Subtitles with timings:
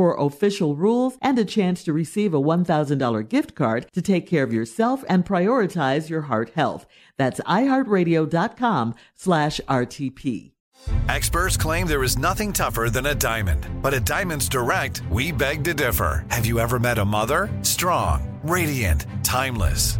[0.00, 4.42] for official rules and a chance to receive a $1,000 gift card to take care
[4.42, 6.86] of yourself and prioritize your heart health.
[7.18, 10.52] That's iheartradio.com slash RTP.
[11.10, 13.66] Experts claim there is nothing tougher than a diamond.
[13.82, 16.24] But at Diamonds Direct, we beg to differ.
[16.30, 17.50] Have you ever met a mother?
[17.60, 19.99] Strong, radiant, timeless.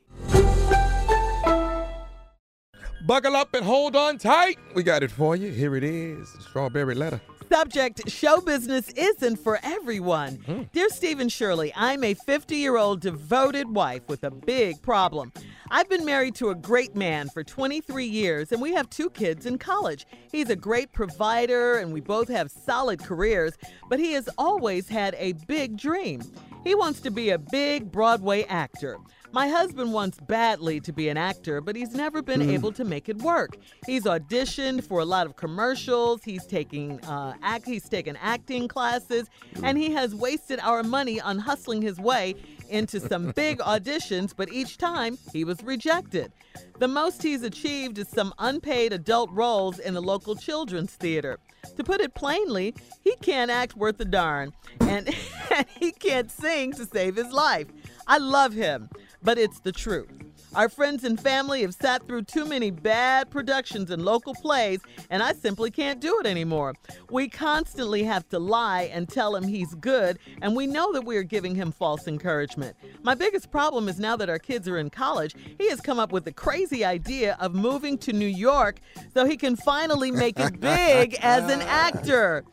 [3.05, 4.59] Buckle up and hold on tight.
[4.75, 5.51] We got it for you.
[5.51, 7.19] Here it is strawberry letter.
[7.51, 10.35] Subject Show business isn't for everyone.
[10.45, 10.61] Hmm.
[10.71, 15.33] Dear Stephen Shirley, I'm a 50 year old devoted wife with a big problem.
[15.71, 19.45] I've been married to a great man for 23 years, and we have two kids
[19.45, 20.05] in college.
[20.31, 23.57] He's a great provider, and we both have solid careers,
[23.89, 26.21] but he has always had a big dream.
[26.63, 28.97] He wants to be a big Broadway actor.
[29.33, 33.07] My husband wants badly to be an actor, but he's never been able to make
[33.07, 33.55] it work.
[33.85, 36.21] He's auditioned for a lot of commercials.
[36.21, 37.65] He's taking uh, act.
[37.65, 39.29] He's taken acting classes,
[39.63, 42.35] and he has wasted our money on hustling his way
[42.69, 44.33] into some big auditions.
[44.35, 46.33] But each time he was rejected.
[46.79, 51.39] The most he's achieved is some unpaid adult roles in the local children's theater.
[51.77, 55.07] To put it plainly, he can't act worth a darn, and
[55.79, 57.67] he can't sing to save his life.
[58.07, 58.89] I love him,
[59.23, 60.09] but it's the truth.
[60.53, 65.23] Our friends and family have sat through too many bad productions and local plays, and
[65.23, 66.73] I simply can't do it anymore.
[67.09, 71.15] We constantly have to lie and tell him he's good, and we know that we
[71.15, 72.75] are giving him false encouragement.
[73.01, 76.11] My biggest problem is now that our kids are in college, he has come up
[76.11, 78.81] with the crazy idea of moving to New York
[79.13, 82.43] so he can finally make it big as an actor.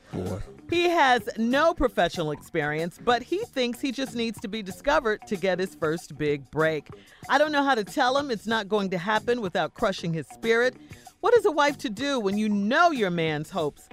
[0.71, 5.37] He has no professional experience, but he thinks he just needs to be discovered to
[5.37, 6.89] get his first big break.
[7.29, 10.27] I don't know how to tell him it's not going to happen without crushing his
[10.27, 10.77] spirit.
[11.21, 13.89] What is a wife to do when you know your man's hopes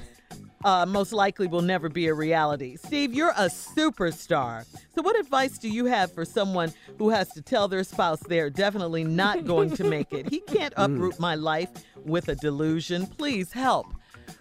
[0.65, 2.75] uh, most likely will never be a reality?
[2.75, 4.65] Steve, you're a superstar.
[4.95, 8.49] So, what advice do you have for someone who has to tell their spouse they're
[8.49, 10.29] definitely not going to make it?
[10.29, 11.69] He can't uproot my life
[12.03, 13.07] with a delusion.
[13.07, 13.87] Please help.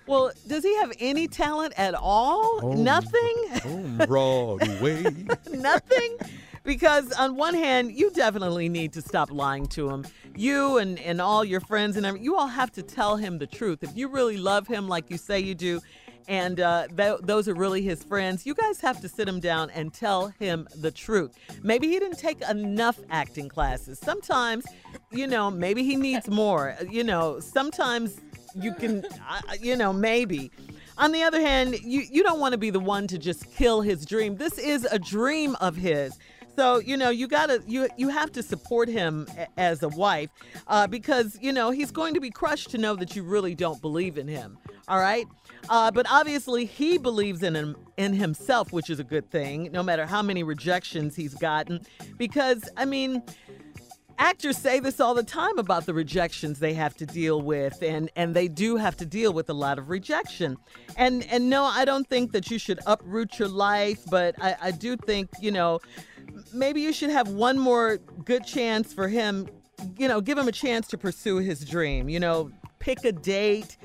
[0.06, 2.74] Well, does he have any talent at all?
[2.74, 3.36] Nothing?
[3.64, 5.02] On Broadway.
[5.50, 6.18] Nothing?
[6.62, 10.06] Because on one hand, you definitely need to stop lying to him.
[10.34, 13.46] You and, and all your friends and everything, you all have to tell him the
[13.46, 13.82] truth.
[13.82, 15.80] If you really love him like you say you do,
[16.28, 18.46] and uh, th- those are really his friends.
[18.46, 21.36] You guys have to sit him down and tell him the truth.
[21.62, 23.98] Maybe he didn't take enough acting classes.
[23.98, 24.64] Sometimes,
[25.10, 26.76] you know, maybe he needs more.
[26.90, 28.20] You know, sometimes
[28.54, 30.50] you can, uh, you know, maybe.
[30.96, 33.80] On the other hand, you, you don't want to be the one to just kill
[33.80, 34.36] his dream.
[34.36, 36.16] This is a dream of his.
[36.56, 40.30] So you know you gotta you you have to support him as a wife
[40.68, 43.80] uh, because you know he's going to be crushed to know that you really don't
[43.80, 44.58] believe in him.
[44.86, 45.26] All right,
[45.68, 49.70] uh, but obviously he believes in him in himself, which is a good thing.
[49.72, 51.80] No matter how many rejections he's gotten,
[52.18, 53.22] because I mean
[54.18, 58.10] actors say this all the time about the rejections they have to deal with and
[58.16, 60.56] and they do have to deal with a lot of rejection.
[60.96, 64.70] And and no i don't think that you should uproot your life but i i
[64.70, 65.80] do think you know
[66.52, 69.48] maybe you should have one more good chance for him
[69.98, 73.76] you know give him a chance to pursue his dream you know pick a date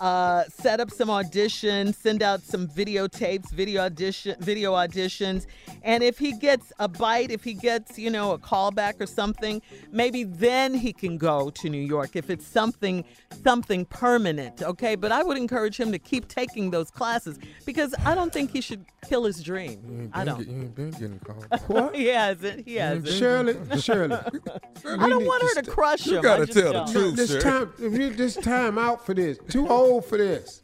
[0.00, 5.46] uh, set up some auditions, send out some videotapes, video audition, video auditions,
[5.82, 9.62] and if he gets a bite, if he gets you know a callback or something,
[9.90, 13.04] maybe then he can go to New York if it's something
[13.42, 14.62] something permanent.
[14.62, 18.50] Okay, but I would encourage him to keep taking those classes because I don't think
[18.52, 20.10] he should kill his dream.
[20.12, 20.46] I don't.
[20.46, 21.46] You ain't been getting called.
[21.66, 21.94] What?
[21.96, 22.66] He hasn't.
[22.66, 23.08] He hasn't.
[23.08, 24.16] Shirley, Shirley.
[24.86, 26.14] I don't want her to crush him.
[26.14, 26.92] You gotta tell the don't.
[26.92, 27.16] truth.
[27.16, 27.40] This sir.
[27.40, 29.38] time, you- this time out for this.
[29.48, 30.62] Too old for this.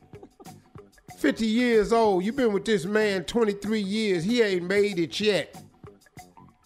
[1.18, 2.24] 50 years old.
[2.24, 4.24] You've been with this man 23 years.
[4.24, 5.56] He ain't made it yet.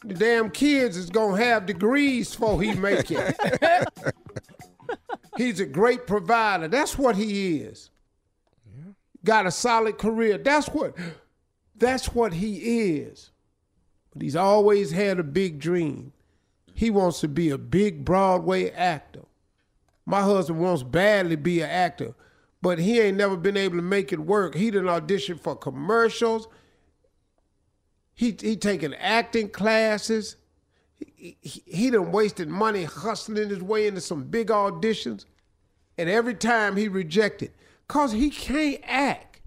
[0.04, 3.36] The damn kids is gonna have degrees before he make it.
[5.36, 6.68] He's a great provider.
[6.68, 7.90] That's what he is.
[9.24, 10.38] Got a solid career.
[10.38, 10.96] That's what
[11.76, 13.30] that's what he is.
[14.12, 16.12] But he's always had a big dream.
[16.72, 19.24] He wants to be a big Broadway actor.
[20.06, 22.14] My husband wants badly to be an actor,
[22.66, 24.56] but he ain't never been able to make it work.
[24.56, 26.48] He done auditioned for commercials.
[28.12, 30.34] He he taking acting classes.
[30.98, 35.26] He, he, he done wasted money hustling his way into some big auditions.
[35.96, 37.52] And every time he rejected,
[37.86, 39.42] cause he can't act.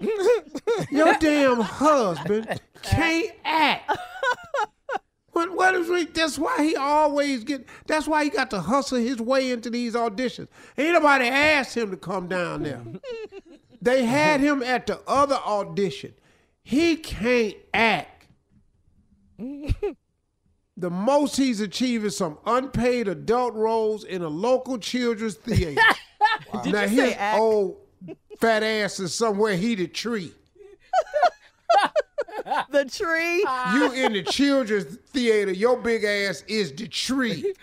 [0.90, 3.94] Your damn husband can't act.
[5.38, 8.98] What, what is we, that's why he always get that's why he got to hustle
[8.98, 10.48] his way into these auditions.
[10.76, 12.82] Ain't nobody asked him to come down there.
[13.80, 16.12] they had him at the other audition.
[16.64, 18.26] He can't act.
[19.38, 25.80] the most he's achieved is some unpaid adult roles in a local children's theater.
[26.52, 27.38] now you say his act?
[27.38, 27.76] old
[28.40, 30.32] fat ass is somewhere he the tree.
[32.70, 33.44] The tree.
[33.74, 37.54] You in the children's theater, your big ass is the tree.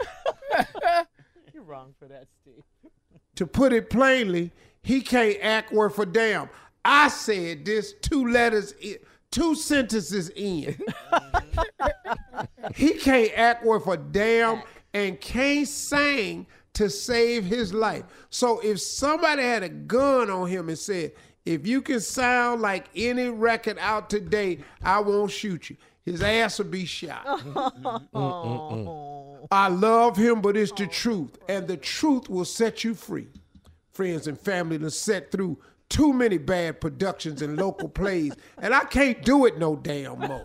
[1.53, 2.63] You're wrong for that, Steve.
[3.35, 4.51] To put it plainly,
[4.81, 6.49] he can't act worth a damn.
[6.83, 8.97] I said this two letters, in,
[9.31, 10.77] two sentences in.
[12.75, 14.61] he can't act worth a damn
[14.93, 18.03] and can't sing to save his life.
[18.29, 21.13] So if somebody had a gun on him and said,
[21.45, 25.77] if you can sound like any record out today, I won't shoot you.
[26.03, 27.25] His ass will be shot.
[29.51, 31.37] I love him, but it's the truth.
[31.47, 33.27] And the truth will set you free.
[33.93, 35.57] Friends and family to set through
[35.89, 38.33] too many bad productions and local plays.
[38.57, 40.43] And I can't do it no damn more.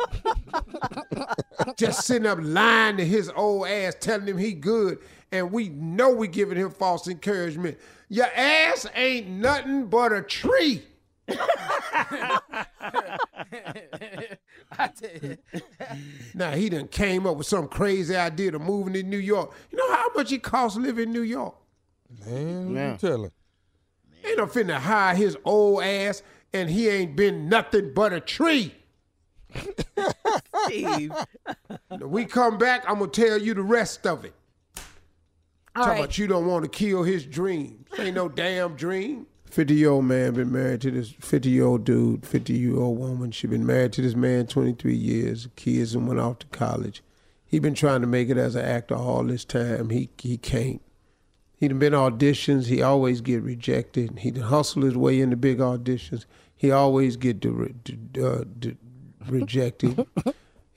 [1.76, 4.98] Just sitting up lying to his old ass, telling him he good.
[5.32, 7.78] And we know we giving him false encouragement.
[8.08, 10.82] Your ass ain't nothing but a tree.
[16.34, 19.52] now he done came up with some crazy idea to moving to New York.
[19.70, 21.54] You know how much it costs to live in New York?
[22.26, 23.30] Man, you tell her.
[24.24, 26.22] Ain't no finna hire his old ass
[26.52, 28.74] and he ain't been nothing but a tree.
[30.66, 31.12] Steve.
[31.88, 34.34] When we come back, I'm gonna tell you the rest of it.
[35.76, 36.04] All Talking right.
[36.04, 37.86] about you don't want to kill his dreams.
[37.98, 39.26] Ain't no damn dream.
[39.46, 42.98] 50 year old man been married to this 50 year old dude, 50 year old
[42.98, 43.30] woman.
[43.32, 45.48] She been married to this man 23 years.
[45.56, 47.02] Kids and went off to college.
[47.46, 49.90] He been trying to make it as an actor all this time.
[49.90, 50.80] He he can't.
[51.56, 52.66] He done been auditions.
[52.66, 54.20] He always get rejected.
[54.20, 56.24] He done hustle his way into big auditions.
[56.56, 58.76] He always get de- de- uh, de-
[59.28, 60.06] rejected.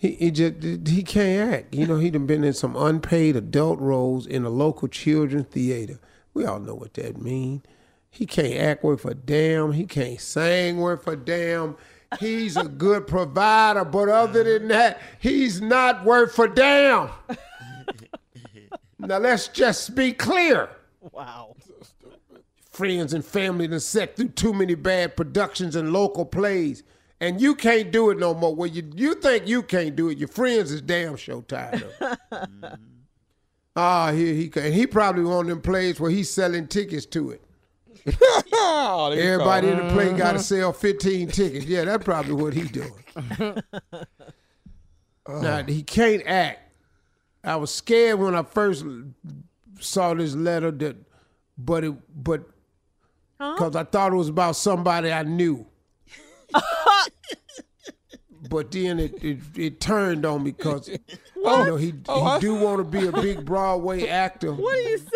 [0.04, 1.74] he, he just he can't act.
[1.74, 5.98] You know, he done been in some unpaid adult roles in a local children's theater.
[6.34, 7.64] We all know what that mean.
[8.10, 9.72] He can't act worth a damn.
[9.72, 11.78] He can't sing worth a damn.
[12.20, 17.10] He's a good provider, but other than that, he's not worth a damn.
[19.00, 20.70] now let's just be clear.
[21.14, 21.56] Wow.
[22.72, 26.84] friends and family done set through too many bad productions and local plays.
[27.24, 28.54] And you can't do it no more.
[28.54, 30.18] Well, you you think you can't do it.
[30.18, 32.80] Your friends is damn show tired of it.
[33.76, 37.32] Ah, here he and he probably one of them plays where he's selling tickets to
[37.32, 37.42] it.
[38.52, 39.44] Oh, there you go.
[39.44, 41.66] Everybody in the play got to sell 15 tickets.
[41.66, 42.92] Yeah, that's probably what he doing.
[45.26, 46.60] Now, he can't act.
[47.46, 48.84] I was scared when I first
[49.80, 50.98] saw this letter that,
[51.58, 52.44] but it, but,
[53.38, 55.66] because I thought it was about somebody I knew.
[58.50, 60.98] But then it, it, it turned on me because, you
[61.44, 64.54] know, he, Oh, I- he do want to be a big Broadway actor.
[64.54, 65.08] What do you say?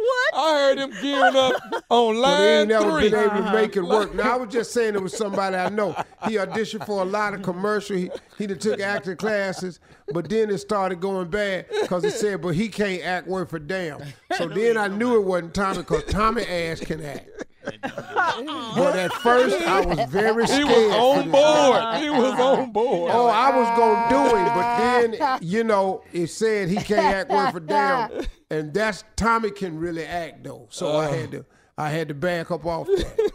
[0.00, 0.34] What?
[0.34, 1.54] I heard him gearing up
[1.90, 4.14] on line But he line ain't never been able to make it work.
[4.14, 5.92] Now I was just saying it was somebody I know.
[6.28, 7.96] He auditioned for a lot of commercial.
[7.96, 9.80] He he done took acting classes,
[10.14, 13.58] but then it started going bad because he said, but he can't act worth a
[13.58, 14.00] damn.
[14.36, 17.28] So then I knew it wasn't Tommy because Tommy ass can act.
[17.82, 20.68] but at first I was very scared.
[20.68, 22.02] He was on board.
[22.02, 23.12] He was on board.
[23.14, 24.76] Oh, I was gonna do it, but
[25.20, 29.78] then you know it said he can't act worth a damn, and that's Tommy can
[29.78, 30.66] really act though.
[30.70, 31.12] So I uh.
[31.12, 31.46] had to
[31.76, 33.32] I had to back up off that.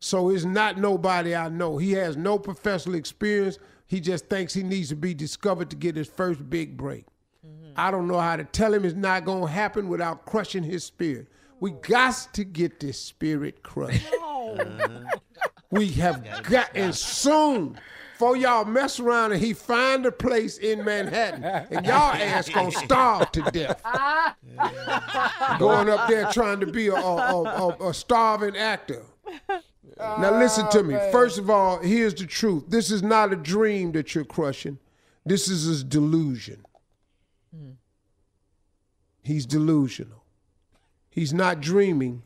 [0.00, 1.78] so it's not nobody I know.
[1.78, 3.58] He has no professional experience.
[3.86, 7.04] He just thinks he needs to be discovered to get his first big break.
[7.46, 7.72] Mm-hmm.
[7.76, 11.28] I don't know how to tell him it's not gonna happen without crushing his spirit.
[11.62, 14.04] We got to get this spirit crushed.
[15.70, 17.78] We have got, and soon,
[18.18, 22.72] for y'all mess around and he find a place in Manhattan, and y'all ass gonna
[22.72, 23.80] starve to death.
[25.60, 29.04] Going up there trying to be a, a, a, a starving actor.
[29.96, 30.94] Now listen to oh, me.
[31.12, 32.64] First of all, here's the truth.
[32.66, 34.80] This is not a dream that you're crushing.
[35.24, 36.66] This is a delusion.
[39.22, 40.21] He's delusional.
[41.12, 42.22] He's not dreaming.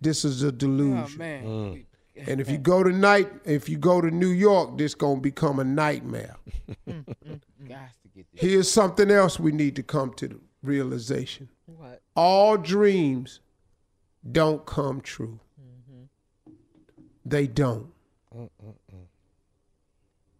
[0.00, 1.14] This is a delusion.
[1.14, 1.44] Oh, man.
[1.44, 1.84] Mm.
[2.28, 5.58] And if you go to night, if you go to New York, this gonna become
[5.58, 6.36] a nightmare.
[6.86, 7.08] Guys
[8.02, 8.40] to get this.
[8.40, 11.48] Here's something else we need to come to the realization.
[11.66, 12.02] What?
[12.14, 13.40] All dreams
[14.30, 15.40] don't come true.
[15.60, 16.52] Mm-hmm.
[17.26, 17.90] They don't.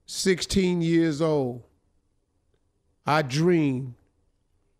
[0.06, 1.64] 16 years old,
[3.04, 3.94] I dreamed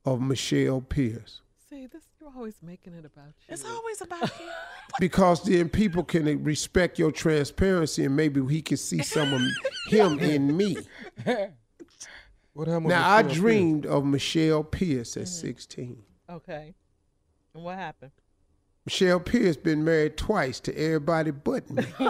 [0.04, 1.40] of Michelle Pierce.
[1.68, 3.54] See, this you're always making it about you.
[3.54, 4.46] It's always about you.
[5.00, 9.42] because then people can respect your transparency and maybe he can see some of
[9.88, 10.76] him in me.
[12.54, 13.38] What happened with Now I Michelle Pierce?
[13.38, 15.46] dreamed of Michelle Pierce at mm-hmm.
[15.46, 16.02] 16.
[16.30, 16.74] Okay.
[17.54, 18.12] And what happened?
[18.86, 21.84] Michelle Pierce has been married twice to everybody but me.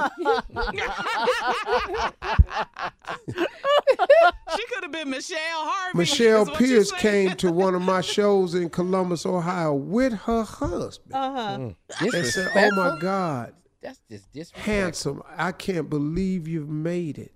[4.56, 5.98] She could have been Michelle Harvey.
[5.98, 10.12] Michelle is what you Pierce came to one of my shows in Columbus, Ohio with
[10.12, 11.70] her husband Uh-huh.
[12.00, 14.72] and said, "Oh my God, That's just disrespectful.
[14.72, 15.22] handsome!
[15.36, 17.32] I can't believe you've made it."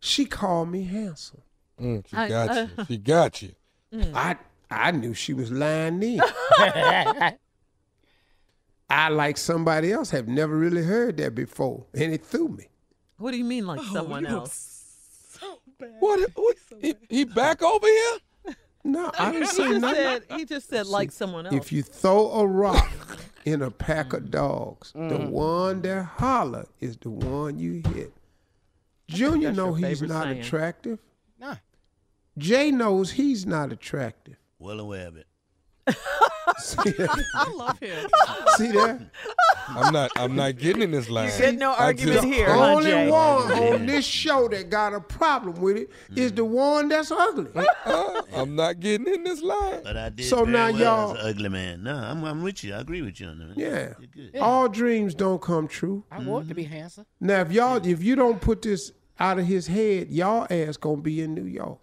[0.00, 1.42] She called me handsome.
[1.80, 2.84] Mm, she I- got uh, you.
[2.86, 3.52] She got you.
[4.14, 4.36] I
[4.70, 6.20] I knew she was lying then.
[8.90, 12.68] I, like somebody else, have never really heard that before, and it threw me.
[13.18, 14.84] What do you mean Oh, like someone else?
[15.38, 15.60] so
[16.00, 16.30] What?
[16.34, 18.18] what he, he back over here?
[18.84, 19.96] No, I didn't He say just nothing.
[20.04, 21.54] said he just said like someone else.
[21.56, 22.88] If you throw a rock
[23.44, 25.30] in a pack of dogs, the mm.
[25.30, 28.14] one that holler is the one you hit.
[29.08, 30.40] Junior that's know he's not saying.
[30.40, 30.98] attractive.
[31.38, 31.56] Nah.
[32.38, 34.36] Jay knows he's not attractive.
[34.58, 35.26] Well aware of it.
[36.58, 37.24] See that?
[37.34, 38.08] I love him.
[38.56, 39.00] See that?
[39.68, 40.10] I'm not.
[40.16, 41.30] I'm not getting in this line.
[41.38, 43.10] Get no I argument just- here, The huh, only Jay?
[43.10, 47.50] one on this show that got a problem with it is the one that's ugly.
[47.84, 49.80] Uh, I'm not getting in this line.
[49.82, 51.82] But I did So very now well y'all- as an ugly man.
[51.84, 52.74] No, I'm, I'm with you.
[52.74, 53.56] I agree with you on that.
[53.56, 53.94] Yeah.
[53.98, 54.36] You're good.
[54.40, 56.04] All dreams don't come true.
[56.10, 57.06] I want to be handsome.
[57.20, 61.00] Now, if y'all, if you don't put this out of his head, y'all ass gonna
[61.00, 61.78] be in New York.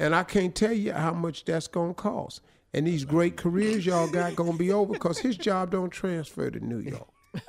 [0.00, 2.40] And I can't tell you how much that's gonna cost.
[2.72, 6.58] And these great careers y'all got gonna be over because his job don't transfer to
[6.58, 7.06] New York.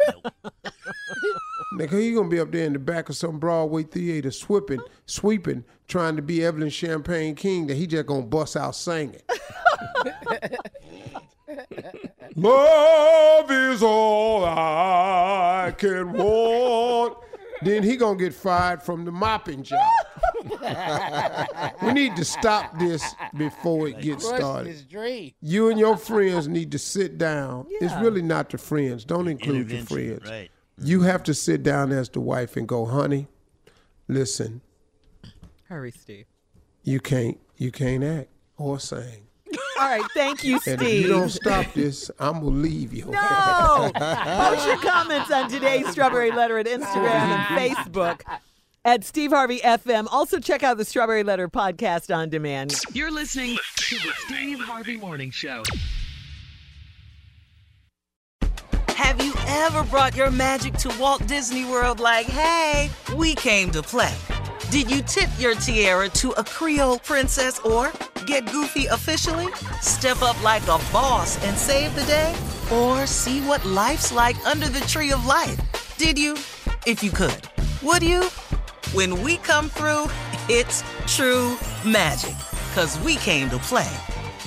[1.80, 5.64] Nigga, he gonna be up there in the back of some Broadway theater sweeping, sweeping,
[5.88, 9.22] trying to be Evelyn Champagne King that he just gonna bust out singing.
[12.36, 17.18] Love is all I can want.
[17.62, 19.80] Then he gonna get fired from the mopping job.
[21.82, 24.86] we need to stop this before it gets started.
[25.42, 27.66] You and your friends need to sit down.
[27.70, 29.06] It's really not the friends.
[29.06, 30.30] Don't include your friends.
[30.30, 30.52] right.
[30.78, 31.08] You mm-hmm.
[31.08, 33.28] have to sit down as the wife and go, honey,
[34.08, 34.62] listen,
[35.66, 36.26] Hurry, Steve.
[36.84, 39.28] you can't you can't act or sing.
[39.80, 40.80] All right, thank you, Steve.
[40.80, 43.06] And if you don't stop this, I'm gonna leave you.
[43.12, 43.92] No!
[43.94, 48.22] Post your comments on today's Strawberry Letter at Instagram and Facebook
[48.84, 50.08] at Steve Harvey FM.
[50.12, 52.76] Also, check out the Strawberry Letter podcast on demand.
[52.94, 55.64] You're listening to the Steve Harvey Morning Show.
[58.90, 63.82] Have you ever brought your magic to Walt Disney World like, hey, we came to
[63.82, 64.14] play?
[64.70, 67.92] Did you tip your tiara to a Creole princess or
[68.26, 69.52] get goofy officially?
[69.82, 72.34] Step up like a boss and save the day?
[72.72, 75.60] Or see what life's like under the tree of life?
[75.98, 76.34] Did you?
[76.88, 77.42] If you could.
[77.84, 78.30] Would you?
[78.94, 80.08] When we come through,
[80.50, 82.36] it's true magic.
[82.76, 83.90] Cause we came to play.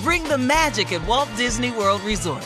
[0.03, 2.45] Bring the magic at Walt Disney World Resort.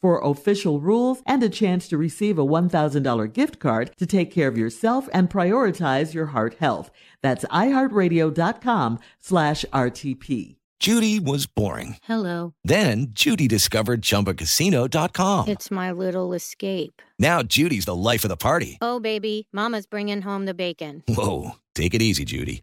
[0.00, 4.48] for official rules and a chance to receive a $1,000 gift card to take care
[4.48, 6.90] of yourself and prioritize your heart health.
[7.22, 10.56] That's iHeartRadio.com slash RTP.
[10.80, 11.96] Judy was boring.
[12.04, 12.54] Hello.
[12.62, 15.48] Then Judy discovered ChumbaCasino.com.
[15.48, 17.02] It's my little escape.
[17.18, 18.78] Now Judy's the life of the party.
[18.80, 21.02] Oh, baby, mama's bringing home the bacon.
[21.08, 22.62] Whoa, take it easy, Judy.